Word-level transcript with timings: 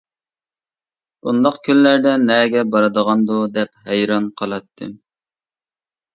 بۇنداق 1.27 1.59
كۈنلەردە 1.67 2.13
نەگە 2.23 2.65
بارىدىغاندۇ 2.77 3.37
دەپ 3.59 3.79
ھەيران 3.93 4.33
قالاتتىم. 4.43 4.99